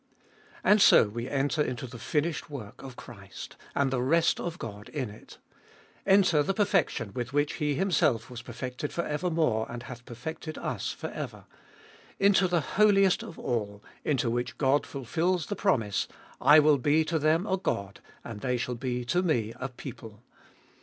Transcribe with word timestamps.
And 0.63 0.81
so 0.81 1.07
we 1.09 1.29
enter 1.29 1.61
into 1.61 1.85
the 1.85 1.99
finished 1.99 2.49
work 2.49 2.81
of 2.81 2.95
Christ, 2.95 3.55
and 3.75 3.91
the 3.91 4.01
rest 4.01 4.39
of 4.39 4.57
God 4.57 4.89
in 4.89 5.11
it; 5.11 5.37
enter 6.07 6.41
the 6.41 6.55
perfection 6.55 7.11
with 7.13 7.33
which 7.33 7.57
He 7.57 7.75
Himself 7.75 8.27
was 8.27 8.41
perfected 8.41 8.91
for 8.91 9.03
evermore, 9.05 9.67
and 9.69 9.83
hath 9.83 10.03
perfected 10.03 10.57
us 10.57 10.91
for 10.91 11.11
ever; 11.11 11.45
into 12.19 12.47
that 12.47 12.63
Holiest 12.79 13.21
of 13.21 13.37
All, 13.37 13.83
into 14.03 14.31
which 14.31 14.57
God 14.57 14.87
fulfils 14.87 15.45
the 15.45 15.55
promise, 15.55 16.07
I 16.41 16.57
will 16.57 16.79
be 16.79 17.05
to 17.05 17.19
them 17.19 17.45
a 17.45 17.55
God, 17.57 17.99
and 18.23 18.41
they 18.41 18.57
shall 18.57 18.73
be 18.73 19.05
to 19.05 19.21
Me 19.21 19.53
a 19.59 19.69
people. 19.69 20.23